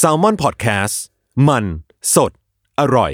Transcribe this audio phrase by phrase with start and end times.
[0.00, 0.94] s a l ม o n PODCAST
[1.48, 1.64] มัน
[2.14, 2.32] สด
[2.80, 3.12] อร่อย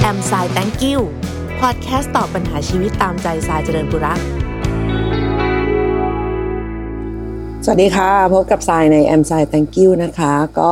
[0.00, 1.00] แอมไซแตงกิว
[1.60, 4.20] พอดแคสต์ตอบปัญหาชีวิตตามใจสายเจริญบุรัก
[7.64, 10.70] สวัสดีค่ะ พบกับทรายใน M ทราย thank you นะคะ ก็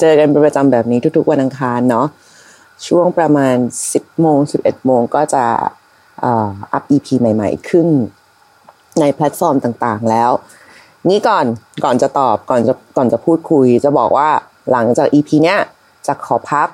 [0.00, 2.08] เจอกันเป็นประจำแบบนี้ทุกๆวันอังคารเนาะ
[2.86, 3.56] ช่วงประมาณ
[3.92, 5.44] 10โมง11โมงก็จะ
[6.24, 7.88] อัพ EP ใหม่ ๆ ขึ้น
[9.00, 10.30] ในแพลตฟอร์มต่างๆแล้ว
[11.08, 11.46] นี่ก่อน
[11.84, 14.28] ก่อนจะตอบก่อนจะก่อนจะพูดคุย จะบอกว่า
[14.70, 15.58] หลังจาก EP เนี้ย
[16.06, 16.68] จะขอพัก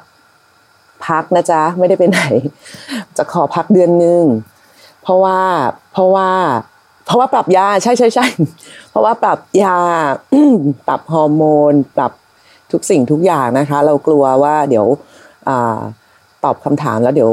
[1.06, 2.22] พักนะจ๊ะไม่ได้ไปไหน
[3.16, 4.22] จะขอพักเดือนหนึ่ง
[5.02, 5.40] เพราะว่า
[5.92, 6.30] เพราะว่า
[7.06, 8.26] เพราะว่าปรับยาใช่ใช่ใช่
[8.90, 9.76] เพราะว่าปรับยา
[10.88, 12.12] ปรับฮอร์โมน ปรับ
[12.72, 14.86] ทุกสิ่งทุกอย่างนะคะ เรากลัวว่าเดี๋ยว
[16.44, 17.30] ตอบคำถามแล้วเดี๋ยว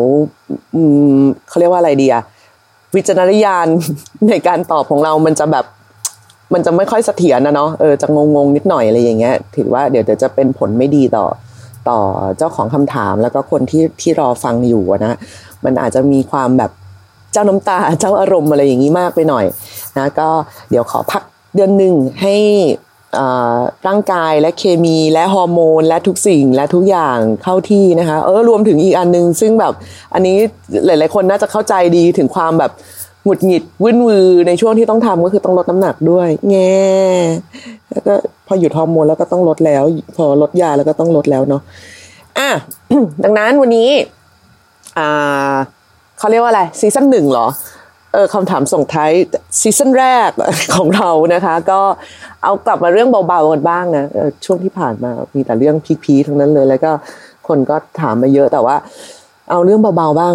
[1.50, 2.24] เขาเรียกว่าอะไรดีอะ
[2.96, 3.68] วิจารณญาณ
[4.30, 5.66] ในการตอบของเรามันจะแบบ
[6.54, 11.26] มันจะไม่ค่อยเสถียรนะเนาะเออจะงงๆนิดหน่อยอะไรอย่างเงี้ย ถือว่าเดี๋ยวจะเป็นผลไม่ดีต่อ
[11.90, 12.00] ต่อ
[12.38, 15.18] เจ้าของคำถามแล้วก็คนที่ที่รอฟังอยู่นะ
[15.66, 16.72] มันอาจจะมีความแบบ
[17.34, 19.46] เจ้าน้ำตาเจ้าอารมณ์อะไรอย่างนี้มากไปหน่อย
[19.98, 20.30] นะก็
[20.70, 21.24] เดี๋ยวขอพัก
[21.56, 22.36] เดือนหนึ่งให้
[23.88, 29.74] ร่างกายและเคมีและฮอร์โมน และทุกสิ่งและทุกอย่างเข้าที่นะคะ เออรวมถึงอีกอันนึง ซึ่งแบบ
[30.14, 30.36] อันนี้
[30.86, 32.72] หลาย ๆ คนน่าจะเข้าใจดีถึงความแบบ
[33.24, 36.80] หงุดหงิดวุ่นวือในช่วงที่ต้องทำก็คือต้องลดน้ำหนักด้วยแง่
[37.92, 38.14] แล้วก็
[38.48, 39.84] พอหยุดฮอร์โมนแล้วก็ต้องลดแล้ว
[40.18, 41.62] พอลดยาแล้วก็ต้องลดแล้วเนาะ
[42.40, 42.50] อะ
[43.24, 43.90] ดังนั้นวันนี้
[44.98, 45.54] อ่า
[46.20, 47.48] เขาเรียกว่าอะไรซีซั่นหนึ่งเหรอ
[48.14, 49.12] เออคำถามส่งท้าย
[49.60, 50.32] ซีซั่นแรก
[50.76, 51.80] ของเรานะคะ ก็
[52.44, 54.06] เอากลับมาเรื่องเบาๆกันบ้างนะ
[54.46, 56.92] ช่วงที่ผ่านมามีแต่เรื่องพีคๆทั้งนั้นเลย แล้วก็
[57.48, 58.76] คนก็ถามมาเยอะแต่ว่า
[59.50, 60.34] เอาเรื่องเบาๆบ้าง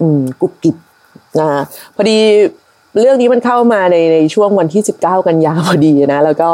[0.00, 0.76] อืมกุบกิบ
[1.38, 1.60] นะคะ
[1.96, 2.18] พอดี
[3.00, 6.50] เรื่องนี้มันเข้ามาในในช่วงวันที่ 19 กันยาพอดีนะ แล้วก็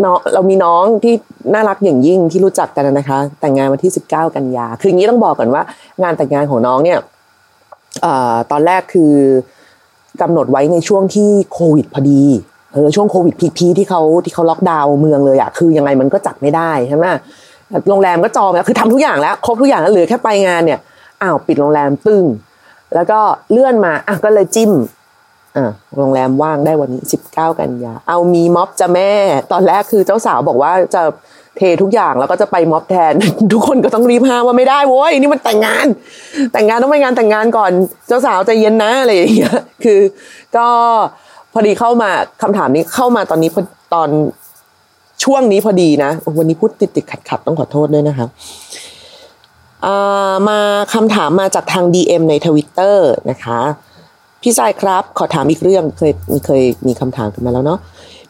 [0.00, 1.14] เน้องเรามีน้องที่
[1.54, 5.62] น่ารักอย่างยิ่งที่รู้จักกันนะคะ แต่งงานวันที่ 19 กันยา คืออย่างนี้ต้องบอกก่อนว่า
[6.02, 6.98] งานแต่งงานของน้องเนี่ย
[8.50, 9.14] ตอนแรกคือ
[10.22, 12.22] กำหนดไว้ในช่วงที่โควิดพอดี
[12.72, 17.06] เออช่วงโควิดพีคที่เขาที่เขาล็อกดาวน์เมืองเลยอะคือยังไงมันก็จัดไม่ได้ใช่ไหม
[17.88, 20.80] โรงแรมก็จองแล้วคือทำทุกอย่างแล้วครบทุกอย่างแล้วเหลือแค่ไปงานเนี่ย
[21.22, 22.24] อ้าวปิดโรงแรมตึ้ง
[22.94, 23.20] แล้วก็
[23.50, 24.72] เลื่อนมาอะก็เลยจิ้ม
[25.56, 29.10] อะโรงแรมว่างได้วันนี้19กันยาเอามีม็อบจะแม่
[29.52, 31.02] ตอนแรกคือเจ้าสาวบอกว่าจะ
[31.56, 33.12] เททุกอย่างแล้วก็จะไปม็อบแทน
[33.52, 35.86] ทุกคนก็ต้องรีบห้ามว่าไม่ได้โว้ยนี่มันแต่งงาน
[36.52, 37.72] แต่งงานต้องไปงานแต่งงานก่อน
[38.08, 40.00] เจ้าสาวใจเย็นนะอะไรอย่างเงี้ยคือ
[40.56, 40.66] ก็
[41.52, 42.10] พอดีเข้ามา
[42.42, 43.50] คำถามนี้เข้ามาตอนนี้
[43.94, 44.08] ตอน
[45.24, 48.26] ช่วงนี้พอดีนะวันนี้พูดติดติดขัดขัดต้องขอโทษด้วยนะคะ
[49.86, 50.58] อ่ามา
[50.94, 53.60] คำถามมาจากทาง DM ในทวิตเตอร์นะคะ
[54.42, 57.78] พี่สายครับ ขอถามอีกเรื่องเคยมีเคยมีคำถามกันมาแล้วเนาะ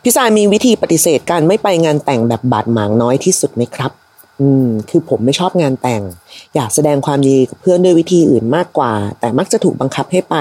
[0.05, 3.93] พี่สายมีวิธีปฏิเสธการไม่ไปงานแต่งแบบบาดหมางน้อยที่สุดไหมครับ
[4.41, 6.03] อืม คือผมไม่ชอบงานแต่ง
[6.55, 10.37] อยากแสดงความยินดีกับเพื่อนด้วยวิธีอื่นมากกว่า แต่มักจะถูกบังคับให้ไป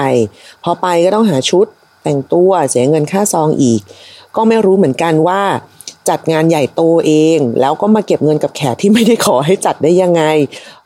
[0.62, 1.66] พอไปก็ต้องหาชุด
[2.02, 3.80] แต่งตัวเสียเงินค่าซองอีก
[4.36, 5.42] ก็ไม่รู้เหมือนกันว่า
[6.08, 10.22] จัดงานใหญ่โตเอง แล้วก็มาเก็บเงินกับแขกที่ไม่ได้ขอให้จัดได้ยังไง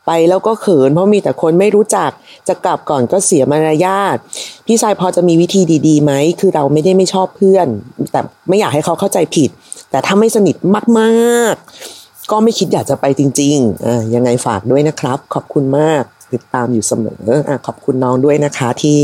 [0.07, 2.11] ไปแล้วก็เขิน เพราะมีแต่คนไม่รู้จัก
[2.47, 4.17] จะกลับก่อนก็เสียมารยาท
[4.65, 7.67] พี่ชายพอจะมีวิธีดีๆไหมคือเราไม่ได้ไม่ชอบเพื่อน
[8.11, 8.19] แต่
[8.49, 9.49] ไม่อยากให้เขาเข้าใจผิด
[9.91, 10.55] แต่ถ้าไม่สนิท
[10.99, 16.03] มากๆ ก็ไม่คิดอยากจะไปจริงๆอ่ายังไงฝากด้วยนะครับ ขอบคุณมาก
[16.33, 18.97] ติดตามอยู่เสมออะขอบคุณน้องด้วยนะคะที่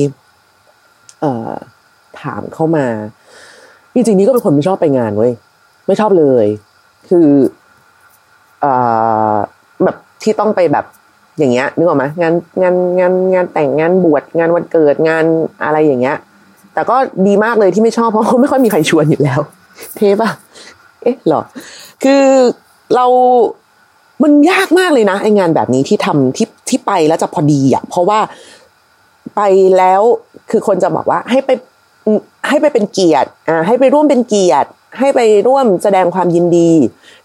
[1.22, 1.54] เอ่อ
[2.22, 2.88] ถามเข้ามา
[3.94, 5.32] จริงๆนี่ก็เป็นคนไม่ชอบไปงานเว้ย
[5.88, 6.46] ไม่ชอบเลย
[7.10, 7.28] คือ
[8.64, 8.74] อ่
[9.34, 9.36] อ
[9.84, 10.86] แบบ ที่ต้องไปแบบ
[11.38, 15.26] อย่างเงี้ยนึกออกไหมงานงานงานงานแต่งงานบวชงานวันเกิดงาน
[15.64, 16.18] อะไรอย่างเงี้ย
[16.74, 16.98] แต่ก็
[17.28, 19.40] ดีมากเลยที่ไม่ชอบเพราะไม่ค่อยมีใครชวนอยู่แล้ว
[19.96, 20.30] เทป่ะ
[21.02, 21.42] เอ๊ะหรอ
[22.04, 22.26] คือ
[22.96, 23.06] เรา
[24.24, 28.20] มันยากมากเลยนะไองานแบบนี้ที่ทำที่ที่ไปแล้วจะพอดีอะเพราะว่า
[29.36, 29.42] ไป
[29.78, 30.02] แล้ว
[30.50, 31.50] คือคนจะบอกว่าให้ไป
[32.48, 34.70] ให้ไปเป็นเกียรติอ่าให้ไปร่วมเป็นเกียรติ
[35.00, 36.72] ให้ไปร่วมแสดงความยินดี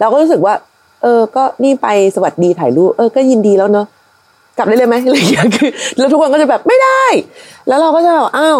[0.00, 0.54] เราก็รู้สึกว่า
[1.02, 3.86] เออ ก็นี่ไปสวัสดีถ่ายรูปเออก็ยินดีแล้วเนอะ
[4.56, 7.02] กลับได้เลยไหมอะไรอย่างเงี้ยคือแล้วทุกคนก็จะแบบไม่ได้
[7.68, 8.58] แล้วเราก็จะแบบอ้าว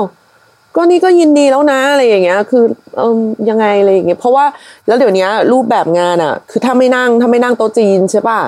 [0.77, 2.65] ก็นี่ก็ยินดีแล้วนะอะไรอย่างเงี้ย คือ
[2.97, 3.15] เออ
[3.49, 4.45] ยังไงอะไรอย่างเงี้ยเพราะว่า
[4.87, 8.41] แล้วเดี๋ยวนี้รูปแบบงานอะ คือถ้าไม่นั่งถ้าไม่นั่งโต๊ะจีนใช่ป่ะ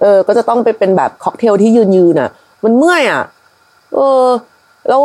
[0.00, 2.30] เออ ก็จะต้องไปเป็นแบบค็อกเทลที่ยืนยืนอะ
[2.64, 3.22] มันเมื่อยอะ
[3.94, 4.24] เออ
[4.88, 5.02] แล้ว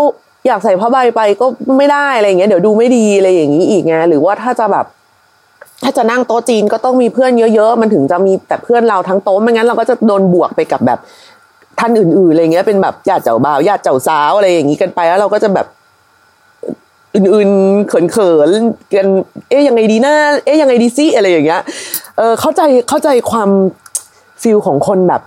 [0.48, 1.46] อยากใส่ผ้าใบไปก็
[1.78, 4.86] ไม่ได้อะไรอย่างเงี้ยเดี๋ยวดูไม่ดีอะไรอย่างงี้อีกไงหรือว่าถ้าจะแบบ
[5.84, 11.00] ถ้าจะนั่งโต๊ะจีนก็ต้องมีเพื่อนเยอะๆ มันถึงจะมีแต่เพื่อนเราทั้งโต๊ะไม่งั้นเราก็จะโดนบวกไปกับแบบ
[11.80, 15.68] ท่านอื่นๆอะไรเงี้ยเป็นแบบญาติเจ้าบ่าวญาติเจ้าสาวอะไรอย่างงี้กันไปแล้วเราก็จะแบบ
[17.16, 19.08] อื่นๆเขินๆกัน
[19.50, 20.14] เอ๊ยยังไงดีนะ
[20.46, 21.62] เอ๊ยยังไงดีซิอะไรอย่างเงี้ย
[22.18, 23.50] เออเข้าใจเข้าใจความ
[24.42, 25.22] ฟิลของคนแบบ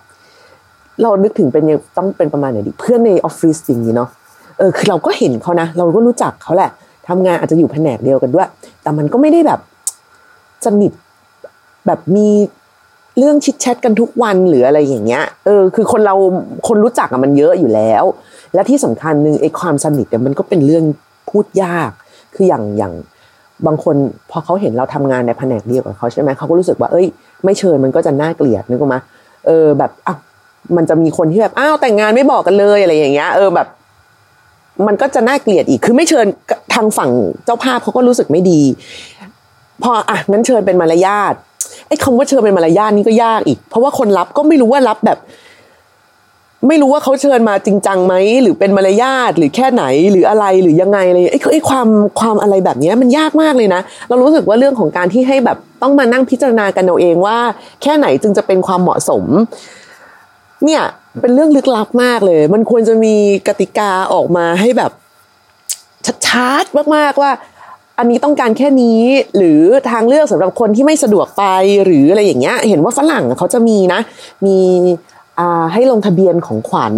[1.02, 4.08] เรานึกถึงเป็นยังต้องเป็นประมาณไหนดีเพื่อนในออฟฟิศอย่างนี้เนาะ
[4.58, 6.70] เออคือเราก็เห็นเขานะเราก็รู้จักเขาแหละ
[7.08, 8.48] ทำงานอาจจะอยู่แผนกเดียวกันด้วย
[8.82, 9.60] แต่มันก็ไม่ได้แบบ
[10.66, 10.92] สนิท
[11.86, 12.28] แบบมี
[13.18, 16.14] เรื่องชิดแชทกันทุกวันหรืออะไรอย่างเงี้ย เออ คือคนเรา
[16.68, 18.04] คนรู้จักอะมันเยอะอยู่แล้ว
[18.54, 20.84] และที่สำคัญหนึ่งไอ้ความสนิทเนี่ยมันก็เป็นเรื่อง
[21.30, 21.90] พูดยาก
[22.34, 22.92] คืออย่างอย่าง
[23.66, 23.96] บางคน
[24.30, 27.06] พอเขาเห็นเราทำงานในแผนกเดียวกับเขาใช่ไหมเขาก็รู้สึกว่า เอ้ย
[27.44, 29.00] ไม่เชิญมันก็จะน่าเกลียดนึกออกมา
[29.46, 30.14] เออแบบอะ
[30.76, 33.68] มันจะมีคนที่แบบอ้าวแต่งงานไม่บอกกันเลยอะไรอย่างเงี้ย เออแบบ
[34.86, 36.26] มันก็จะน่าเกลียดอีก คือไม่เชิญ
[36.74, 37.10] ทางฝั่ง
[37.44, 38.60] เจ้าภาพเขาก็รู้สึกไม่ดี
[39.82, 41.34] พออะนั้นเชิญเป็นมารยาท
[41.88, 45.18] ไอ้คำว่าเชิญเป็นมารยาทนี่ก็ยากอีก เพราะว่าคนรับก็ไม่รู้ว่ารับแบบ
[46.68, 51.88] ไม่รู้ว่าเขาเชิญมาจริงจังไหมหรือเป็นมารยาทหรือแค่ไหนหรืออะไรหรือยังไงเลยไอ้ไอ้ความ
[52.20, 57.38] ความอะไรแบบนี้มันยากมากเลยนะ เรารู้สึกว่าเรื่องของการที่ให้แบบต้องมานั่งพิจารณากันเอาเองว่า
[57.82, 59.24] แค่ไหนจึงจะเป็นความเหมาะสม
[60.64, 60.82] เนี่ย
[61.20, 63.14] เป็นเรื่องลึกลับมากเลย มันควรจะมี
[63.48, 64.92] กติกาออกมาให้แบบ
[66.28, 67.30] ชัดๆมากๆว่า
[68.02, 69.00] อันนี้ต้องการแค่นี้
[69.36, 71.44] หรือทางเลือกสำหรับคนที่ไม่สะดวกไป
[71.84, 74.00] หรืออะไรอย่างเงี้ย เห็นว่าฝรั่งเขาจะมีนะ
[74.46, 74.58] มี
[75.72, 76.94] ให้ลงทะเบียนของขวัญ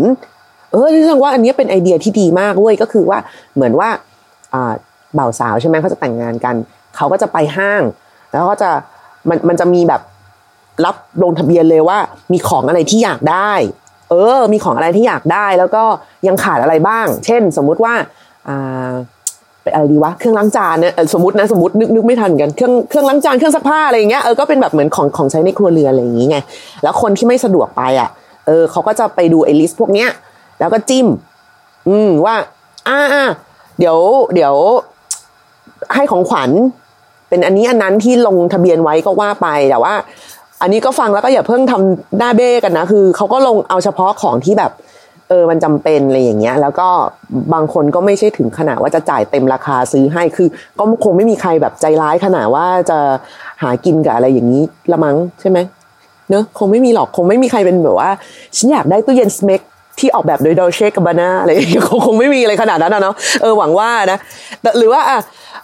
[0.72, 3.18] เออที่ฉันว่าอันนี้เป็นไอเดียที่ดีมากเว้ยก็คือว่า
[3.54, 3.88] เหมือนว่า
[5.18, 6.54] บ่าวสาวใช่ไหมเขาจะแต่งงานกัน
[6.96, 7.82] เขาก็จะไปห้าง
[8.30, 8.70] แล้วก็จะ
[9.28, 10.00] มันมันจะมีแบบ
[10.84, 11.98] รับลงทะเบียนเลยว่า
[12.32, 13.52] มีของอะไรที่อยากได้
[14.10, 15.84] เออ มีของอะไรที่อยากได้แล้วก็
[16.26, 17.94] ยังขาดอะไรบ้าง เช่น สมมุติว่า
[18.48, 18.92] อ่า
[19.72, 26.44] อะไรดีวะเครื่องล้างจานเนี่ยสมมตินะสมมตินึกนึกไม่ทันกันเครื่องเครื่องล้างจานเครื่องซักผ้าอะไรอย่างเงี้ยเออก็เป็นแบบเหมือนของของใช้ในครัวเรือนอะไรอย่างเงี้ย
[26.82, 28.08] แล้วคนที่ไม่สะดวกไปอะ
[28.46, 30.08] เออเขาก็จะไปดูไอ้ลิสต์พวกเนี้ย
[30.60, 31.06] แล้วก็จิ้ม
[31.88, 32.36] อืมว่า
[32.88, 33.24] อ่าอ่า
[33.78, 33.98] เดี๋ยว
[34.34, 34.54] เดี๋ยว
[35.94, 36.50] ให้ของขวัญ
[37.28, 39.94] เป็นอันนี้อันนั้นที่ลงทะเบียนไว้ก็ว่าไปแต่ว่า
[40.62, 44.72] อันนี้ก็ฟังแล้วก็อย่าเพิ่งทำหน้าเบ้กันนะคือเขาก็ลงเอาเฉพาะของที่แบบ
[45.28, 46.88] เออมันจำเป็นอะไรอย่างเงี้ย แล้วก็
[47.54, 50.48] บางคนก็ไม่ใช่ถึงขนาดว่าจะจ่ายเต็มราคาซื้อให้คือ
[50.78, 52.98] ก็คงไม่มีใครแบบใจร้ายขนาดว่าจะ
[53.62, 54.62] หากินกับอะไรอย่างนี้
[54.92, 55.58] ละมั้งใช่ไหม
[56.30, 58.10] เนอะคงไม่มีหรอกคงไม่มีใครเป็นแบบว่า
[58.56, 59.60] ฉันอยากได้ตู้เย็นสเมก
[59.98, 64.18] ที่ออกแบบโดยดอเชกับบานาอะไรอย่างเงี้ยคงคงไม่มีอะไรขนาดนั้นนะเนาะเออหวังว่านะ
[64.62, 65.18] แต่หรือว่าอะ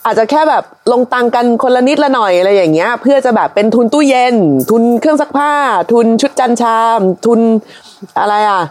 [0.06, 4.34] อาจจะแค่แบบลงตังกันคนละนิดละหน่อยอะไรอย่างเงี้ย เพื่อจะแบบเป็นทุนตู้เย็น
[4.70, 5.52] ทุนเครื่องซักผ้า
[5.92, 7.40] ทุนชุดจันชาม ทุน
[8.20, 8.62] อะไรอะ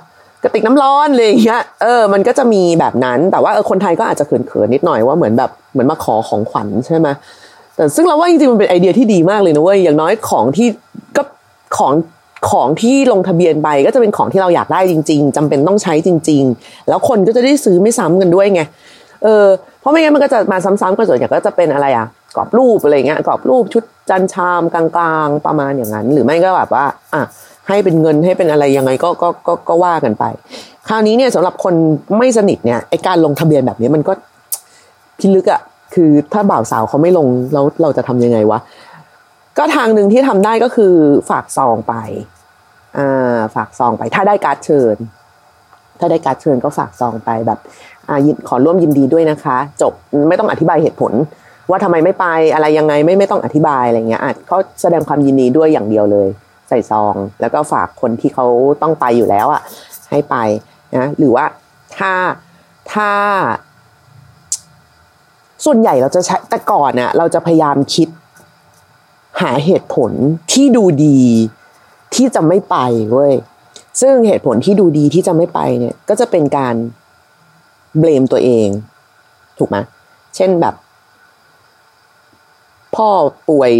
[0.43, 7.07] กระติกน้ำร้อนอะไรอย่างเงี้ยเออมันก็จะมีแบบนั้น แต่ว่าเออคนไทยก็อาจจะเขินๆนิดหน่อยว่าเหมือนแบบเหมือนมาขอของขวัญใช่ไหม
[7.75, 10.67] แต่ซึ่งเราว่าจริงๆมันเป็นไอเดียที่ดีมากเลยนะเว้ยอย่างน้อยของที่
[11.17, 11.23] ก็
[11.77, 11.93] ของ
[12.51, 18.61] ของที่ลงทะเบียนไปก็จะเป็นของที่เราอยากได้จริง ๆจำเป็นต้องใช้จริง ๆ แล้วคนก็จะได้ซื้อไม่ซ้ำกันด้วยไง
[19.23, 19.45] เออ
[19.81, 24.85] เพราะไม่งั้นมันก็จะมาซ้ำๆกันส่วนใหญ่ก็จะเป็นอะไรอะกรอบรูปอะไรเงี้ยกรอบรูปชุดจันชามกลา
[25.25, 27.21] งๆ ประมาณอย่างนั้น หรือไม่ก็แบบว่า อะ
[27.69, 30.23] ให้เป็นเงินให้เป็นอะไรยังไงก็ก็ก็ก็ว่ากันไป
[30.87, 31.73] คราวนี้เนี่ยสำหรับคน
[32.17, 34.13] ไม่สนิทเนี่ยไอการลงทะเบียนแบบนี้มันก็
[35.19, 35.61] พิลึกอะ
[35.93, 38.59] คือถ้าบ่าวสาวเขาไม่ลงแล้วเราจะทำยังไงวะ
[39.57, 40.93] ก็ทางหนึ่งที่ทำได้ก็คือ
[41.29, 41.93] ฝากซองไป
[42.97, 44.95] อ่าฝากซองไป ถ้าได้การ์ดเชิญ
[45.99, 47.59] ถ้าได้การ์ดเชิญก็ฝากซองไปแบบ
[48.09, 49.93] อ่าขอร่วมยินดีด้วยนะคะ จบ
[50.29, 51.13] ไม่ต้องอธิบายเหตุผล
[51.69, 56.27] ว่าทำไมไม่ไปอะไรยังไงไม่ไม่ต้องอธิบายอะไรเงี้ยอะเขาแสดงความยินดีด้วยอย่างเดียวเลย
[56.69, 58.45] ใส่ซอง แล้วก็ฝากคนที่เขา
[58.81, 59.61] ต้องไปอยู่แล้วอะ
[60.11, 60.35] ให้ไป
[60.97, 61.45] นะหรือว่า
[61.97, 62.13] ถ้า
[62.93, 63.11] ถ้า
[65.65, 68.07] ส่วนใหญ่เราจะใช้แต่ก่อนเนี่ยเราจะพยายามคิด
[69.41, 70.11] หาเหตุผล
[70.53, 71.21] ที่ดูดี
[72.15, 72.77] ที่จะไม่ไป
[73.11, 73.33] เว้ย
[74.01, 76.75] ซึ่งเหตุผลที่ดูดีที่จะไม่ไปเนี่ย ก็จะเป็นการ
[77.99, 78.67] เบลมตัวเอง
[79.57, 79.77] ถูกไหม
[80.35, 80.75] เช่นแบบ
[82.95, 83.09] พ่อ
[83.49, 83.71] ป่วย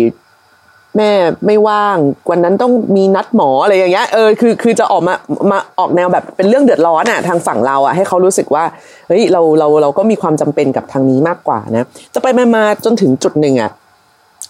[1.00, 1.14] แม่
[1.46, 1.98] ไม่ว่าง
[2.30, 5.14] วันนั้นต้องมีนัดหมออะไรอย่างเงี้ยเออคือคือจะออกมา
[5.52, 8.64] มาออกแนวแบบเป็นเรื่องเดือดร้อนอะทางฝั่งเราอะให้เขารู้สึกว่า
[9.08, 13.72] เฮ้ยเราเราเราก็มีความจำเป็นกับทางนี้มากกว่านะ จะไปมามาจนถึงจุดหนึ่งอะ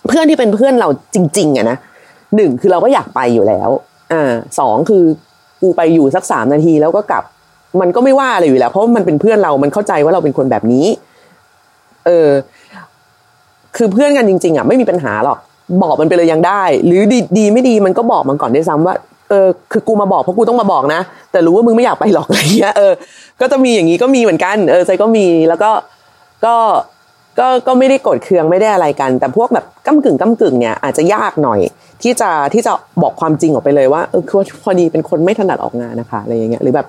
[0.08, 1.78] เพื่อนที่เป็นเพื่อนเราจริง ๆอะนะ
[2.36, 3.70] หนึ่งคือเราก็อยากไปอยู่แล้ว
[4.14, 5.04] อ่าสองคือ
[5.62, 7.24] กูไปอยู่สักสามนาทีแล้วก็กลับ
[7.82, 10.86] มันก็ไม่ว่าอะไรอยู่แล้ว เพราะมันเป็นเพื่อนเรา มันเข้าใจว่าเราเป็นคนแบบนี้
[12.06, 12.30] เออ
[13.78, 15.38] คือเพื่อนกันจริง ๆอะไม่มีปัญหาหรอก
[15.84, 18.96] บอกมันไปเลยยังได้ หรือดีดีไม่ดีมันก็บอกมันก่อนด้วยซ้ำว่า
[19.30, 22.94] เออคือกูมาบอกเพราะกูต้องมาบอกนะ แต่รู้ว่ามึงไม่อยากไปหรอกอะไรเงี้ยเออ
[23.42, 25.72] ก็จะมีอย่างนี้ก็มีเหมือนกันเออใจก็มีแล้วก็
[26.46, 26.56] ก็
[27.40, 31.60] ก็ก็ไม่ได้โกรธเคืองไม่ได้อะไรกัน แต่พวกแบบก้ำกึ่งก้ำกึ่งเนี่ยอาจจะยากหน่อย
[32.02, 32.72] ที่จะที่จะ
[33.02, 36.88] บอกความจริงออกไปเลยว่าเออคือพอดีเป็นคนไม่ถนัดออกงานนะคะอะไรอย่างเงี้ยหรือแบบ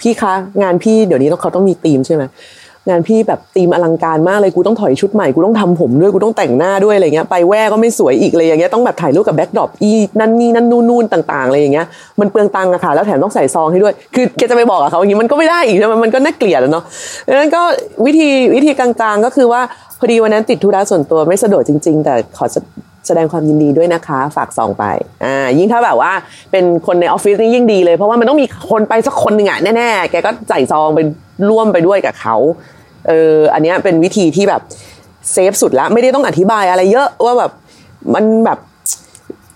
[0.00, 0.32] พี่คะ
[0.62, 2.22] งานพี่เดี๋ยวนี้ต้องเขาต้องมีธีมใช่ไหม
[2.88, 9.90] งานพี่แบบธีมอลังการมากเลยกูต้องถอยชุดใหม่กูต้องทำผมด้วยกูต้องแต่งหน้าด้วยอะไรเงี้ยไปแว่ก็ไม่สวยอีกเลยอย่างเงี้ยต้องแบบถ่ายรูปกับ backdrop อี
[10.20, 11.86] นั่นนี่นั่นนู่นนู่นต่างๆอะไรอย่างเงี้ย
[12.20, 16.84] มันเปลืองตังค์อะค่ะแล้วแถมต้องใส่ซองให้ด้วย คือแกจะไปบอกกับเขาอย่างงี้มันก็ไม่ได้อีกใช่ไหมมันก็น่าเกลียดอะเนาะ
[17.28, 17.62] ดังนั้นก็
[18.06, 19.60] วิธีวิธีกลางๆ ก็คือว่า
[19.98, 22.46] พอดีวันนั้นติดธุระส่วนตัวไม่สะดวกจริง ๆ แต่ขอ
[23.06, 24.84] แสดงความยินดีด้วยนะคะ ฝากซองไป
[25.24, 26.12] อ่ายิ่งถ้าแบบว่า
[26.52, 31.00] เป็นคนในออฟฟิศนี่ยิ่งดีเลย เพราะว่ามันต้องมีคนไปสักคนหนึ่งอะแน่ๆแกก็ใส่ซองไป
[31.48, 32.36] ร่วมไปด้วยกับเขา
[33.08, 34.62] เอออันนี้เป็นวิธีที่แบบ
[35.32, 37.52] เซฟสุดล้วไม่ได้ต้องอธิบายอะไรเยอะว่าแบบ
[38.14, 38.58] มันแบบ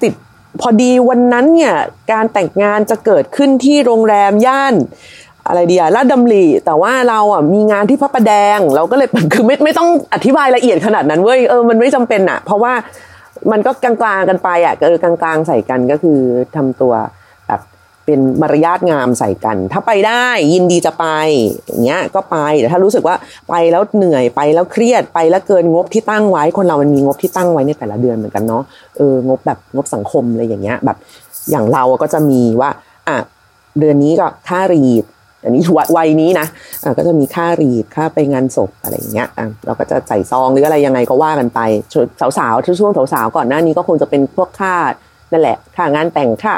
[0.03, 0.13] ติด
[0.61, 1.75] พอดีวันนั้นเนี่ย
[2.13, 4.75] การแต่งงานจะเกิดขึ้นที่โรงแรมย่าน
[5.49, 12.73] อะไรดีอะลาดดำรีแต่ว่าเราอะมีงานที่พระประแดง เราก็เลยคือไม่ไม่ต้องอธิบายละเอียดขนาดนั้นเว้ยเออมันไม่จำเป็นอะเพราะว่า
[13.53, 16.19] มันก็กลางๆกันไปอะเออกลางๆใส่กันก็คือ
[16.57, 16.93] ทำตัว
[18.11, 21.07] เป็นมารยาทงามใส่กัน ถ้าไปได้ยินดีจะไป
[21.67, 23.17] อย่างเงี้ยก็ไปแต่ถ้ารู้สึกว่า
[23.49, 28.63] ไปแล้วเหนื่อยไปแล้วเครียดไปแล้วเกินงบที่ตั้งไว้ คนเรามันมีงบที่ตั้งไว้ในแต่ละเดือนเหมือนกันเนาะ
[28.97, 30.97] เอองบแบบงบสังคมอะไรอย่างเงี้ยแบบ
[31.51, 32.71] อย่างเราก็จะมีว่า
[33.09, 33.17] อะ
[33.79, 35.05] เดือนนี้ก็ค่ารีด
[35.43, 35.63] อันนี้
[35.97, 36.47] วัยนี้นะ
[36.85, 41.61] อะก็จะมีค่ารีดค่าไปงานศพอะไรอย่างเงี้ยอะเราก็จะใส่ซองหรืออะไรยังไงก็ว่ากันไป
[42.39, 44.75] สาวๆช่วงสาวๆก่อนหน้านี้ก็คงจะเป็นพวกค่า
[45.33, 46.55] นั่นแหละค่างานแต่งค่า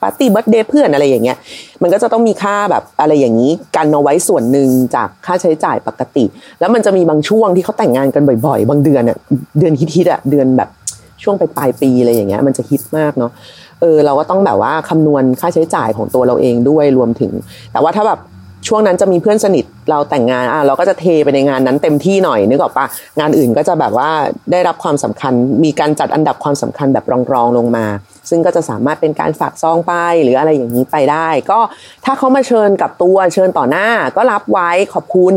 [0.00, 1.36] ปาร์ตี้ birthday เพื่อนอะไรอย่างเงี้ย
[1.82, 6.24] มันก็จะต้องมีค่าแบบอะไรอย่างนี้กันเอาไว้ส่วนหนึ่งจากค่าใช้จ่ายปกติ
[6.60, 9.16] แล้วมันจะมีบางช่วงที่เขาแต่งงานกันบ่อย ๆ บางเดือนอะ
[9.58, 10.68] เดือนฮิตๆอะเดือนแบบ
[11.22, 13.32] ช่วงไปปลายปีอะไรอย่างเงี้ยมันจะฮิตมากเนาะ
[13.80, 17.32] เออเราก็ต้องแบบว่าคำนวณค่าใช้จ่ายของตัวเราเองด้วยรวมถึง
[17.72, 18.20] แต่ว่าถ้าแบบ
[18.68, 22.86] ช่วงนั้นจะมีเพื่อนสนิทเราแต่งงานอะเราก็จะเทไปในงานนั้นเต็มที่หน่อยนึกออกปะ
[23.18, 24.10] งานอื่นก็จะแบบว่า
[24.52, 25.32] ได้รับความสำคัญ
[25.64, 27.86] มีการจัดอันดับความสำคัญแบบรองๆลงมา
[28.30, 29.92] ซึ่งก็จะสามารถเป็นการฝากซองไป
[30.22, 31.58] หรืออะไรอย่างนี้ไปได้ ก็
[32.04, 35.34] ถ้าเขามาเชิญกับตัวเชิญต่อหน้า ก็รับไว้ขอบคุณ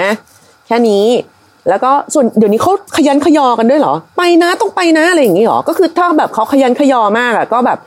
[0.00, 0.10] นะ
[0.66, 1.06] แค่นี้
[1.68, 7.78] แล้วก็ส่วนเดี๋ยวนี้เขาขยันขยอกันด้วยเหรอ ไปนะต้องไปนะอะไรอย่างนี้เหรอ ก็คือถ้าแบบเขาขยันขยอมากอะก็แบบ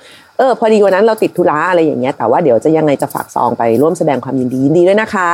[0.41, 5.29] เออพอดีวันนั้นเราติดธุระอะไรอย่างเงี้ยแต่ว่าเดี๋ยวจะยังไงจะฝากซองไปร่วมแสดงความยินดียินดีด้วยนะคะ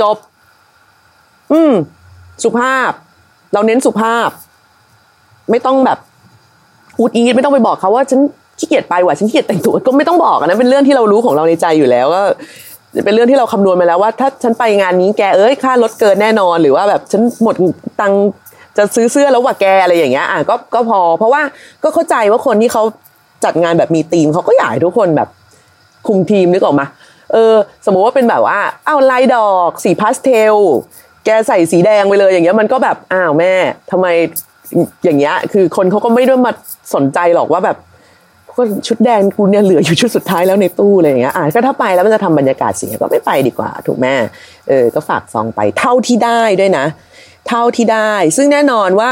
[0.00, 0.16] จบ
[1.52, 1.72] อืม
[2.42, 2.90] สุภาพ
[3.52, 4.28] เราเน้นสุภาพ
[5.50, 5.98] ไม่ต้องแบบ
[6.98, 8.20] อูดอีดไม่ต้องไปบอกเขาว่าฉัน
[8.58, 12.22] ขี้เกียจไปว่ะฉันขี้เกียจแต่งตัวก็ไม่ต้องบอกนะเป็นเรื่องที่เรารู้ของเราในใจอยู่แล้วก็
[13.04, 17.54] เป็นเรื่องที่เราคำนวณมาแล้วว่า ถ้าฉันไปงานนี้แกเอ้ยค่ารถเกินแน่นอนหรือว่าแบบฉันหมด
[18.00, 18.12] ตัง
[18.76, 21.42] จะซื้อเสื้อแล้วว่าแกอะไรอย่างเงี้ยอะก็ก็พอ เพราะว่า
[21.82, 22.82] ก็เข้าใจว่าคนที่เขา
[23.46, 25.28] จัดงานแบบมีธีมเขาก็อยากให้ทุกคนแบบ
[26.06, 26.86] คุมทีมนึกออกมา
[27.32, 27.54] เออ
[27.86, 30.56] สมมุติว่าเป็นแบบว่าอ้าวลายดอกสีพาสเทล
[31.24, 33.52] แกใส่สีแดงไปเลยอย่างเงี้ยมันก็แบบอ้าวแม่
[33.90, 34.06] ทำไม
[35.04, 36.52] อย่างเงี้ย คือคนเขาก็ไม่ได้มา
[36.94, 37.76] สนใจหรอกว่าแบบ
[38.58, 44.14] ก็ชุดแดงกูเนี่ยเหลืออยู่ชุดสุดท้ายแล้วในตู้เลยอย่างเงี้ยอะก็ถ้าไปแล้วมันจะทำบรรยากาศเสียก็ไม่ไปดีกว่า ถูกแม่
[44.68, 46.86] เออ ก็ฝากซองไปเท่าที่ได้ด้วยนะ
[47.48, 49.10] เท่าที่ได้ ซึ่งแน่นอนว่า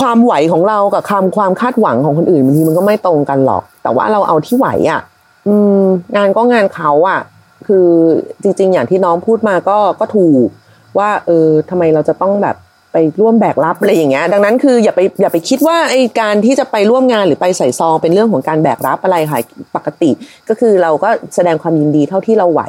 [0.00, 5.00] ความไหวของเรากับคำความคาดหวังของคนอื่นบางทีมันก็ไม่ตรงกันหรอก แต่ว่าเราเอาที่ไหวอะ
[5.48, 5.82] อืม
[6.16, 7.20] งานก็งานเขาอะ
[7.66, 7.88] คือ
[8.42, 10.46] จริง ๆ อย่างที่น้องพูดมาก็ก็ถูก
[10.98, 12.56] ว่าเออทำไมเราจะต้องแบบ
[12.92, 19.40] ไปร่วมแบกรับอะไรอย่างเงี้ย ดังนั้นคืออย่าไปอย่าไปคิดว่าไอ้การที่จะไปร่วมงานหรือไปใส่ซอง เป็นเรื่องของการแบกรับอะไรค่ะ
[19.76, 20.10] ปกติ
[20.48, 22.62] ก็คือเราก็แสดงความยินดีเท่าที่เราไหว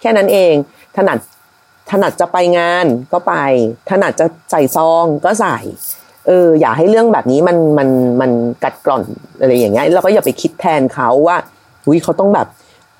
[0.00, 0.54] แค่นั้นเอง
[0.96, 1.18] ถนัด
[1.90, 3.34] ถนัดจะไปงานก็ไป
[3.90, 5.58] ถนัดจะใส่ซองก็ใส่
[6.26, 7.88] เอออย่าให้เรื่องแบบนี้มันมัน
[8.20, 8.30] มัน
[8.64, 9.02] กัดกร่อน
[9.40, 11.36] อะไรอย่างเงี้ยเราก็อย่าไปคิดแทนเขาว่า
[11.86, 12.46] อุ้ยเขาต้องแบบ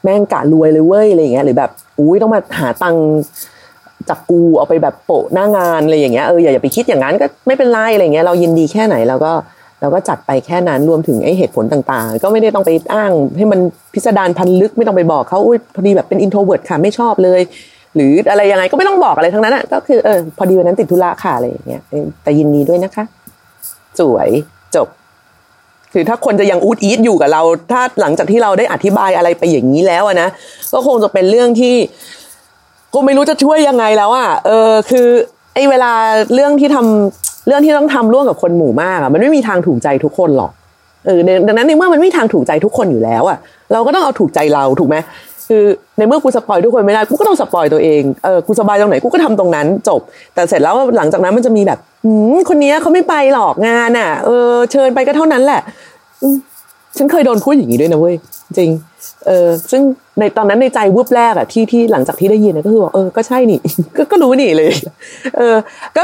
[0.02, 2.96] แม่งกะรวยเลยเว้ยอะไรอย่างเงี้ยหรือแบบอุ้ยต้องมาหาตัง
[4.08, 9.32] จากกูเอาไปแบบโปะหน้างานอะไรอย่างเงี้ยเอออย่าอย่าไปคิดอย่างนั้นก็ไม่เป็นไรอะไรเงี้ยเรายินดีแค่ไหนเราก็
[9.80, 13.60] เราก็จัดไปแค่นั้นรวมถึงไอ้เหตุผลต่างๆ ก็ไม่ได้ต้องไปอ้างให้มัน
[13.94, 17.40] พิสดารพันลึกไม่ต้องไปบอกเขาอุ้ยพอดีแบบเป็น introvert ค่ะไม่ชอบเลย
[17.96, 21.82] หรืออะไรยังไงก็ไม่ต้องบอกอะไรทั้งนั้นอะก็คือเออพอดีวันนั้นติดธุระค่ะอะไรอย่างเงี้ย
[22.22, 23.04] แต่ยินดีด้วยนะคะ
[24.00, 24.28] สวย
[24.74, 24.88] จบ
[25.92, 30.28] คือถ้าคนจะยังอูดอีทอยู่กับเรา ถ้าหลังจากที่เราได้อธิบายอะไรไปอย่างนี้แล้วนะ
[30.72, 31.74] ก็คงจะเป็นเรื่องที่
[32.92, 35.06] กูไม่รู้จะช่วยยังไงแล้วอะเออคือ
[35.54, 35.92] ไอ้เวลา
[36.34, 40.50] เรื่องที่ทำเรื่องที่ต้องทำร่วมกับคนหมู่มากอะมันไม่มีทางถูกใจทุกคนหรอก
[41.06, 43.38] เออดังนั้นในเมื่อมันไม่มีทางถูกใจทุกคนอยู่แล้วอะ
[43.72, 44.96] เราก็ต้องเอาถูกใจเราถูกไหม
[45.48, 45.64] คือ
[45.98, 50.00] ในเมื่อกู spoil ทุกคนไม่ได้กูก็ต้อง spoil ตัวเองเออกูสบายตรงไหนกูก็ทำตรงนั้นจบ
[50.34, 55.60] แต่เสร็จแล้วหลังจากนั้นมันจะมีแบบอืมคนนี้เขาไม่ไปหรอกงานอะ เออ เชิญไปก็เท่านั้นแหละ
[56.98, 58.14] ฉันเคยโดนพูดอย่างนี้ด้วยนะเว้ย
[58.58, 58.70] จริง
[59.26, 59.82] เออซึ่ง
[60.18, 63.60] ในตอนนั้นในใจวุบแรกอะที่ที่หลังจากที่ได้ยินก็คือบอกเออก็ใช่นี่
[63.96, 64.70] ก็ก็รู้นี่เลย
[65.36, 65.56] เออ
[65.96, 66.02] ก็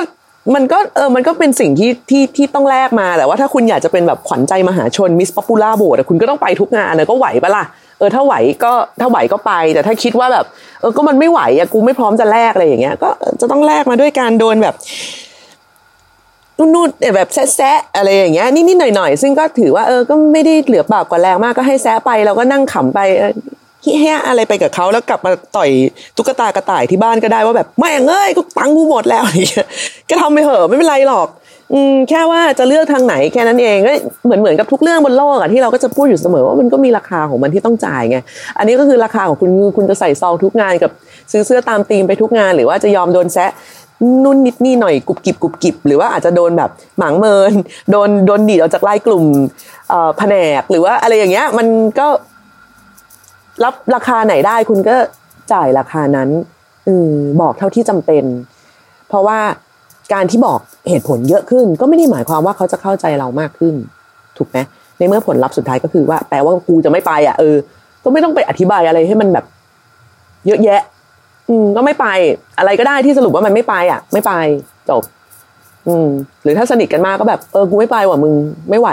[0.55, 7.65] มันก็เออมันก็เป็นสิ่งที่ที่ที่ต้องแลกมาแต่ว่าถ้าคุณอยากจะเป็นแบบขวัญใจมหาชน Miss Popular Vote คุณก็ต้องไปทุกงานนะก็ไหวปะล่ะ
[8.01, 10.45] เออถ้าไหวก็ถ้าไหวก็ไป แต่ถ้าคิดว่าแบบ
[10.81, 14.75] เออก็มันไม่ไหวอะกูไม่พร้อมจะแลกอะไรอย่างเงี้ย ก็จะต้องแลกมาด้วยการโดนแบบ
[16.59, 22.99] นู่นๆแบบแซะๆอะไรอย่างเงี้ยนิดๆหน่อยๆ ซึ่งก็ถือว่าเออก็ไม่ได้เหลือปากกว่าแรงมากก็ให้แซะไปเราก็นั่งขำไป
[23.83, 25.71] เฮิแฮอะไรไปกับเขาแล้วกลับมาต่อย
[26.17, 29.67] ตุ๊กตากระต่ายที่บ้านก็ได้ว่าแบบไม่เอ้ยกูตังกูหมดแล้วอะไรเงี้ย
[30.09, 31.29] ก็ทำไปเหอะไม่เป็นไรหรอก
[31.73, 33.93] อืมแค่ว่าจะเลือกทางไหนแค่นั้นเองก็
[34.25, 38.19] เหมือนเหมือนกับทุกเรื่องบนโลกอะที่เราก็จะพูดอยู่เสมอว่ามันก็มีราคาของมันที่ต้องจ่ายไง
[38.59, 40.91] อันนี้ก็คือราคาของคุณคุณจะใส่ซองทุกงานกับ
[41.33, 43.51] ซื้อเสื้อตามธีมไปทุกงาน หรือว่าจะยอมโดนแซะ
[44.25, 47.53] นุ่นนิดนี่หน่อยกุบกิบกุบกิบ หรือว่าอาจจะโดนแบบหมางเมิน
[47.91, 49.25] โดนโดนดีดออกจากไล่กลุ่ม
[49.89, 51.67] เอ่อแผนก หรือว่าอะไรอย่างเงี้ย มัน
[51.99, 52.07] ก็
[53.65, 54.97] รับราคาไหนได้คุณก็
[55.53, 56.29] จ่ายราคานั้น
[56.89, 56.91] อ
[57.41, 58.25] บอกเท่าที่จำเป็น
[59.09, 59.39] เพราะว่า
[60.13, 63.75] การที่บอกเหตุผลเยอะขึ้น ก็ไม่ได้หมายความว่าเขาจะเข้าใจเรามากขึ้น
[64.39, 64.59] ถูกไหม
[64.99, 67.57] ในเมื่อผลลัพธ์สุดท้ายก็คือว่าแปลว่ากูจะไม่ไปอะเออ
[68.05, 69.45] ก็ไม่ต้องไปอธิบายอะไรให้มันแบบ
[70.47, 70.81] เยอะแยะ
[71.49, 72.07] อืม ก็ไม่ไป
[72.59, 74.33] อะไรก็ได้ที่สรุปว่ามันไม่ไป อะ ไม่ไป
[74.91, 75.03] จบ
[75.89, 76.09] อืม
[76.43, 78.35] หรือถ้าสนิทกันมากก็แบบเออกูไม่ไปว่ะมึง
[78.71, 78.89] ไม่ไหว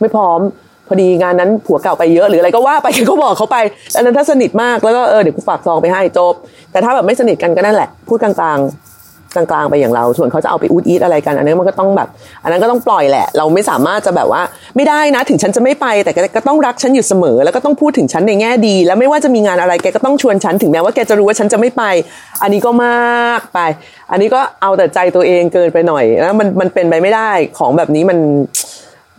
[0.00, 0.40] ไม่พร้อม
[0.86, 3.56] พอดีงานนั้นผัวเก่าไปเยอะหรืออะไรก็ว่าไปก็บอกเขาไป
[3.96, 6.34] อันนั้นถ้าสนิทมากแล้วก็เออเดี๋ยวกูฝากซองไปให้จบ
[6.72, 8.97] แต่ถ้าแบบไม่สนิทกันก็นั่นแหละ พูดกลางๆ
[9.34, 12.08] กลางๆไปอย่างเรา ส่วนเขาจะเอาไปอูดอีทอะไรกัน อันนั้นมันก็ต้องแบบ
[12.42, 14.42] อันนั้นก็ต้องปล่อยแหละ เราไม่สามารถจะแบบว่า
[14.76, 21.82] ไม่ได้นะ ถึงฉันจะไม่ไปแต่ก็ต้องรักฉันอยู่เสมอ แล้วก็ต้องพูดถึงฉันในแง่ดี แล้วไม่ว่าจะมีงานอะไรแกก็ต้องชวนฉันถึงแม้ว่าแกจะรู้ว่าฉันจะไม่ไป
[22.42, 23.58] อันนี้ก็มากไป
[24.10, 28.18] อันนี้ก็เอาแต่ใจตัวเองเกินไปหน่อยแล้วมันมันเป็นไปไม่ได้ของแบบนี้มัน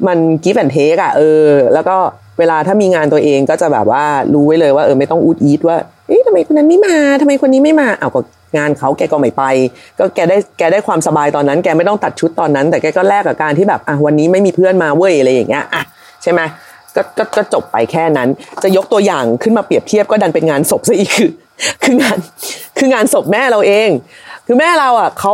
[0.07, 1.97] มันกิฟต์แอนเทคอะเออ แล้วก็
[2.39, 8.21] เวลาถ้ามีงานตัวเองก็จะแบบว่ารู้ไว้เลยว่าเออไม่ต้องอูดอีทว่าเอ๊ะทำไมคนนั้นไม่มาทำไมคนนี้ไม่มาเอาก็
[8.57, 9.43] งานเขาแกก็ไม่ไป
[9.99, 15.83] ก็แกได้แกได้ความสบายตอนนั้น แกไม่ต้องตัดชุดตอนนั้น แต่แกก็แลกกับการที่แบบอะวันนี้ไม่มีเพื่อนมาเว้ยอะไรอย่างเงี้ยอะ
[16.23, 16.41] ใช่ไหม
[16.95, 18.29] ก็ก็ก็จบไปแค่นั้น
[18.63, 21.31] จะยกตัวอย่างขึ้นมาเปรียบเทียบก็ดันเป็นงานศพซะอีกคือ
[21.83, 22.17] คืองาน
[22.77, 23.89] คืองานศพแม่เราเอง
[24.45, 25.33] คือแม่เราอะเขา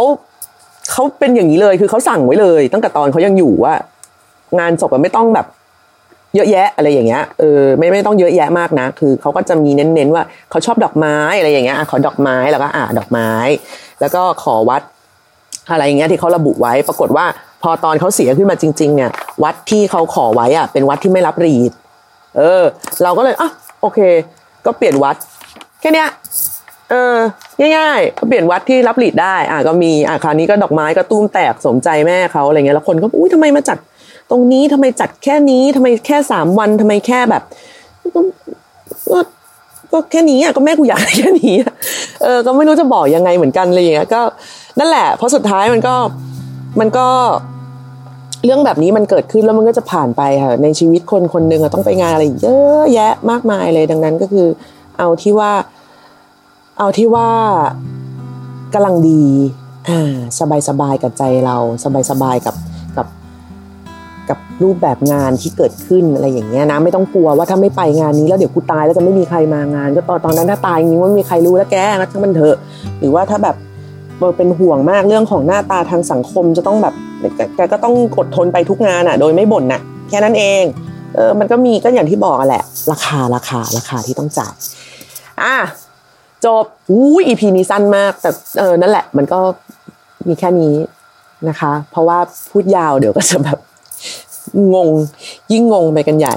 [0.92, 3.74] เขาเป็นอย่างนี้เลยคือเขาสั่งไว้เลย ตั้งแต่ตอนเขายังอยู่ว่า
[4.60, 5.46] งานศพไม่ต้องแบบ
[6.36, 13.30] เยอะแยะอะไรอย่างเงี้ยเออไม่ไม่ต้องเยอะแยะมากนะ คือเขาก็จะมีเน้นๆว่าเขาชอบดอกไม้อะไรอย่างเงี้ยขอดอกไม้แล้วก็อ่าดอกไม้
[14.02, 14.82] แล้วก็ขอวัด
[15.72, 17.26] อะไรอย่างเงี้ยที่เขาระบุไว้ปรากฏว่า
[17.64, 19.12] พอตอนเขาเสียขึ้นมาจริงๆเนี่ย
[19.44, 21.72] วัดที่เขาขอไว้อะเป็นวัดที่ไม่รับรีด
[22.38, 22.64] เออ
[23.04, 24.00] เราก็เลยอะโอเค
[24.66, 25.16] ก็เปลี่ยนวัด
[25.82, 26.10] แค่เนี้ย
[26.90, 27.18] เออ
[27.78, 33.78] ง่ายๆก็เปลี่ยนวัดที่รับหลีดได้ อะก็มีอะคราวนี้ก็ดอกไม้ก็ตุ้มแตกสมใจแม่เขาอะไรเงี้ยแล้วคนก็อุ้ยทำไมมาจัด
[34.32, 37.44] ตรงนี้ทำไมจัดแค่นี้ทำไมแค่สามวันทำไมแค่แบบ
[39.12, 39.20] ก็
[39.92, 41.56] ก็แค่นี้อะก็แม่กูอยากแค่นี้
[42.24, 44.22] เออก็ไม่รู้จะบอกยังไงเหมือนกันอะไรเงี้ยก็
[44.80, 45.96] นั่นแหละเพราะสุดท้ายมันก็
[46.80, 47.08] มันก็
[48.46, 54.48] เรื่องแบบนี้มันเกิดขึ้นแล้วมันก็จะผ่านไปค่ะในชีวิตคนคนหนึ่งต้องไปงานอะไรเยอะแยะมากมายเลยดังนั้นก็คือ
[54.98, 55.52] เอาที่ว่า
[56.80, 57.30] เอาที่ว่า
[58.74, 59.24] กำลังดี
[59.90, 62.56] อ่าสบายสบายกับใจเรา สบายสบายกับ
[64.64, 72.56] รูปแบบงานที่เกิดขึ้นอะไรอย่างเงี้ยนะไม่ต้องกลัวว่าถ้าไม่ไปงานนี้แล้วเดี๋ยวกูตายแล้วจะไม่มีใครมางาน ก็ตอนตอนนั้นถ้าตายจริงว่าไม่มีใครรู้แล้วแกก็ทั้งมันเถอะ
[73.00, 73.56] หรือว่าถ้าแบบ
[74.38, 76.94] เป็นห่วงมากเรื่องของหน้าตาทางสังคมจะต้องแบบ
[77.56, 80.64] แกก็ต้องอดทนไปทุกงานอะ โดยไม่บ่นน่ะ แค่นั้นเอง
[81.16, 84.56] เออมันก็มีก็อย่างที่บอกแหละ ราคาราคาราคาที่ต้องจ่าย
[85.42, 85.56] อะ
[86.46, 89.40] จบอู้อีพีนี้สั้นมาก แต่เออนั่นแหละ มันก็
[90.28, 90.76] มีแค่นี้
[91.50, 92.20] นะคะ เพราะว่า
[92.52, 93.60] พูดยาวเดี๋ยวก็จะแบบ
[94.76, 94.90] งง
[95.52, 96.36] ยิ่งงงไปกันใหญ่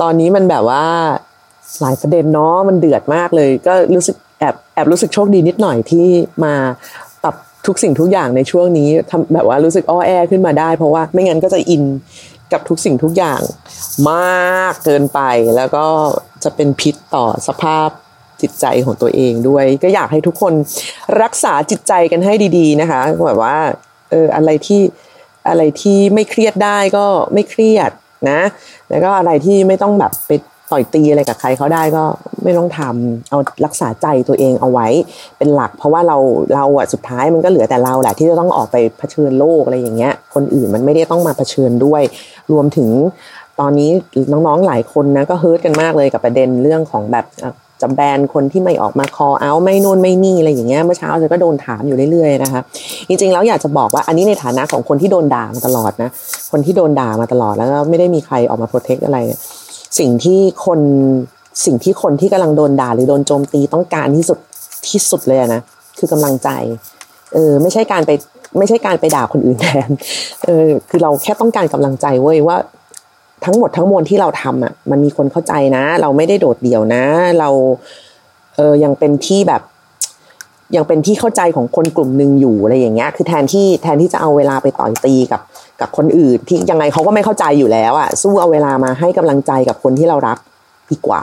[0.00, 0.84] ตอนนี้มันแบบว่า
[1.80, 6.06] หลายประเด็นเนาะมันเดือดมากเลย ก็รู้สึกแอบแอบรู้สึกโชคดีนิดหน่อยที่
[6.44, 6.54] มา
[7.22, 7.34] ปรับ
[7.66, 11.84] ทุกสิ่งทุกอย่างในช่วงนี้ทำแบบว่ารู้สึกอ้อแอขึ้นมาได้ เพราะว่าไม่งั้นก็จะอิน
[12.52, 13.40] กับทุกสิ่งทุกอย่าง
[14.10, 15.20] มากเกินไป
[15.56, 15.86] แล้วก็
[16.44, 17.88] จะเป็นพิษต่อสภาพ
[18.42, 20.52] จิตใจของตัวเองด้วย ก็อยากให้ทุกคน
[21.22, 23.56] รักษาจิตใจกันให้ดี ๆ นะคะแบบว่า
[24.10, 24.80] เอออะไรที่
[25.48, 27.90] อะไรที่ไม่เครียดได้ก็ไม่เครียด
[28.30, 28.40] นะ
[28.90, 30.32] แล้วก็อะไรที่ไม่ต้องแบบไป
[30.72, 32.04] ต่อยตีอะไรกับใครเขาได้ก็
[32.44, 34.88] ไม่ต้องทำเอารักษาใจตัวเองเอาไว้
[35.38, 36.16] เป็นหลัก เพราะว่าเรา
[36.54, 42.02] เราอะสุดท้ายมันก็เหลือแต่เราแหละที่จะต้องออกไปเผชิญโลกอะไรอย่างเงี้ย คนอื่นมันไม่ได้ต้องมาเผชิญด้วย
[42.52, 42.88] รวมถึง
[43.60, 43.90] ตอนนี้
[44.32, 47.26] น้องๆหลายคนนะก็เฮิร์ตกันมากเลยกับประเด็นเรื่องของแบบ
[47.84, 52.60] จะแบนคนที่ไม่ออกมาคอเอาไม่นู่นไม่นี่อะไรอย่างเงี้ยเมื่อเช้าเธอก็โดนถามอยู่เรื่อยๆนะคะ
[53.08, 56.10] จริงๆแล้วอยากจะบอกว่าอันนี้ในฐานะของคนที่โดนด่ามาตลอดนะ
[56.52, 59.18] คนที่โดนด่ามาตลอดแล้วก็ไม่ได้มีใครออกมาโปรเทคอะไร
[59.98, 60.80] สิ่งที่คน
[61.64, 64.38] สิ่งที่คนที่กำลังโดนด่าหรือโดนโจมตีต้องการที่สุด
[64.88, 65.60] ที่สุดเลยนะ
[65.98, 66.48] คือกำลังใจ
[67.34, 68.10] เออไม่ใช่การไป
[68.58, 69.90] ไม่ใช่การไปด่าคนอื่นแทน
[70.44, 72.56] เออคือเราแค่ต้องการกำลังใจเว้ยว่า
[73.44, 77.04] ทั้งหมดทั้งมวลที่เราทำอะ มันมีคนเข้าใจนะ เราไม่ได้โดดเดี่ยวนะ
[77.38, 77.48] เรา
[78.56, 79.62] เออยังเป็นที่แบบ
[80.76, 85.40] ยังเป็นที่เข้าใจของคนกลุ่มหนึ่งอยู่อะไรอย่างเงี้ย คือแทนที่แทนที่จะเอาเวลาไปต่อยตีกับ
[85.80, 90.38] กับคนอื่น ที่ยังไงเขาก็ไม่เข้าใจอยู่แล้วอะ สู้เอาเวลามาให้กำลังใจกับคนที่เรารัก
[90.90, 91.22] ดีกว่า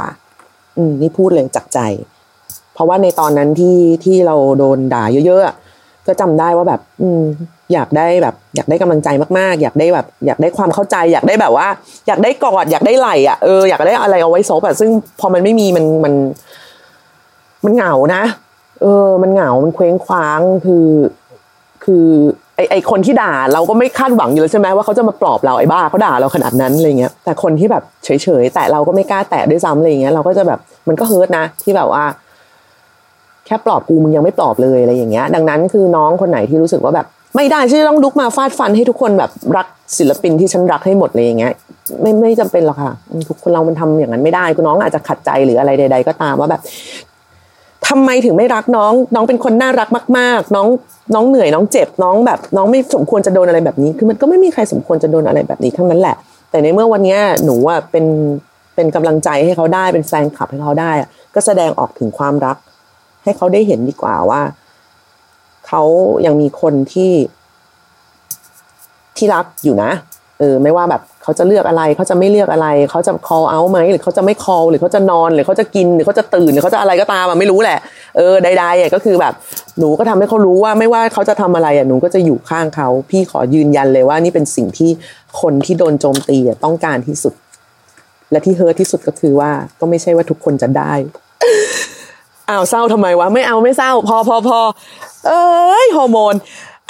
[0.77, 1.79] อืมนี่พูดเลยจากใจ
[2.73, 5.55] เพราะว่าในตอนนั้นที่ที่เราโดนด่าเยอะๆอะ
[6.07, 7.23] ก็จำได้ว่าแบบ อืม
[7.73, 11.67] อยากได้แบบ อยากได้กำลังใจมากๆ อยากได้แบบ อยากได้ความเข้าใจ อยากได้แบบว่า
[12.07, 16.13] อยากได้กอดอยากได้ไหลอะเอออยากได้อะไรเอาไว้ซบอะซึ่งพอมันไม่มีมันมัน
[17.65, 18.23] มันเหงานะ
[18.81, 20.87] เออ มันเหงา มันเคว้งคว้างคือ
[21.83, 22.07] คือ
[22.55, 28.09] ไอไอคนที่ด่าเราก็ไม่คาดหวังอยู่แล้วใช่ไหมว่าเขาจะมาปลอบเราไอ้บ้าเขาด่าเราขนาดนั้นอะไรเงี้ยแต่คนที่แบบเฉ
[28.41, 32.03] ยๆแต่เราก็ไม่กล้าแตะด้วยซ้ำอะไรเงี้ยเราก็จะแบบมันก็เฮิร์ตนะที่แบบว่า
[33.51, 41.53] ค่ปลอบกูมึงยังไม่ปลอบเลยอะไรอย่างเงี้ย ดังนั้นคือน้องคนไหนที่รู้สึกว่าแบบ ไม่ได้ที่จะต้องลุกมาฟาดฟันให้ทุกคนแบบรักศิลปินที่ฉันรักให้หมดเลยอย่างเงี้ย
[42.01, 42.91] ไม่ไม่จำเป็นหรอกค่ะ
[43.29, 46.61] ทุกคนเรามันทำอย่างนั้นไม่ได้คุณน้องอาจจะขัดใจหรืออะไรใด ๆ ก็ตามว่าแบบ
[47.87, 50.67] ทำไมถึงไม่รักน้อง น้องเป็นคนน่ารักมาก ๆ น้อง
[51.15, 56.15] น้องเหนื่อยน้องเจ็บน้องแบบ น้องไม่สมควรจะโดนอะไรแบบนี้ คือมันก็ไม่มีใครสมควรจะโดนอะไรแบบนี้ทั้งนั้นแหละ
[56.51, 58.05] แต่ในเมื่อวันเนี้ยหนูอะเป็น
[58.75, 60.91] เป็นกำลังใจให้เขาได้เป็นแฟนคลับให้เขาได้
[61.35, 62.57] ก็แสดงออกถึงความรัก
[63.23, 64.41] ให้เขาได้เห็นดีกว่าว่า
[65.67, 65.83] เขา
[66.25, 67.11] ยังมีคนที่
[69.17, 69.91] ที่รักอยู่นะ
[70.39, 77.79] เออไม่ว่าแบบเขาจะเลือกอะไรเขาจะไม่เลือกอะไรเขาจะ call out ไหมหรือเขาจะไม่ call หรือเขาจะนอนหรือเขาจะกินหรือเขาจะตื่นหรือเขาจะอะไรก็ตามอะไม่รู้แหละ
[78.17, 79.33] เออใดๆอะก็คือแบบ
[79.79, 84.91] หนูก็ทำให้เขารู้ว่าไม่ว่าเขาจะทำอะไรอะหนูก็จะอยู่ข้างเขาพี่ขอยืนยันเลยว่านี่เป็นสิ่งที่
[85.41, 87.33] คนที่โดนโจมตีอะต้องการที่สุด
[88.31, 90.93] และที่เฮิร์ทที่สุดก็คือว่าก็ไม่ใช่ว่าทุกคนจะได้
[92.51, 94.59] อ้าวเศร้าทำไมวะไม่เอาไม่เศร้า พอพอพอ
[95.27, 96.35] เอ้ยฮอร์โมน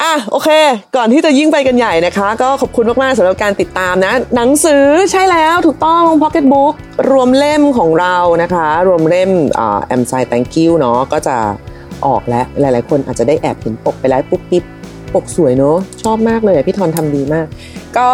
[0.01, 0.49] อะโอเค
[0.95, 6.73] ก่อนที่จะยิ่งไปกันใหญ่นะคะ ก็ขอบคุณมากๆสำหรับการติดตามนะ หนังสือใช่แล้วถูกต้อง Pocket Book
[7.09, 11.35] รวมเล่มของเรานะคะ รวมเล่มอ่า I'm Sai Thank You เนาะก็จะ
[12.05, 14.63] ออกแล้ว หลายๆ คนอาจจะได้แอบเห็นปกไปแล้วปุ๊บปิ๊บ
[15.13, 17.47] ปกสวยเนาะชอบมากเลยพี่ทอนทำดีมาก
[17.97, 18.09] ก็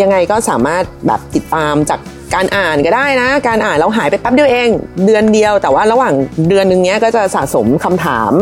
[0.00, 2.00] ยังไงก็สามารถแบบติดตามจาก
[2.34, 4.68] การอ่านก็ได้นะ การอ่านเราหายไปแป๊บเดียวเอง
[5.06, 6.14] เดือนเดียว แต่ว่าระหว่าง
[6.48, 8.32] เดือนหนึงเนี้ยก็จะสะสมคำถาม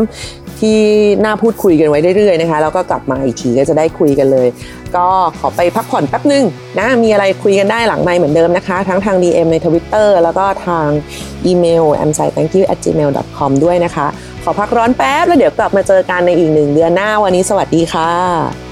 [0.59, 0.79] ที่
[1.23, 4.47] น่าพูดคุยกันไว้เรื่อยๆนะคะแล้วก็กลับมาอีกทีก็จะได้คุยกันเลย
[4.95, 5.07] ก็
[5.39, 6.45] ขอไปพักผ่อนแป๊บนึง
[6.79, 10.87] นะมีอะไรคุยกันได้หลังไมเหมือนเดิมนะคะ ทั้งทาง DM ใน Twitter แล้วก็ทาง
[11.45, 13.51] อีเมล a m s i t h a n k y o u at gmail com
[13.63, 14.07] ด้วยนะคะ
[14.43, 18.66] ขอพักร้อนแป๊บแล้วเดี๋ยวกลับมาเจอกันในอีกหนึ่งเดือนหน้าวันนี้สวัสดีค่ะ